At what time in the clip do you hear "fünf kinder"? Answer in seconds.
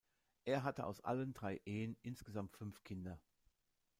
2.53-3.21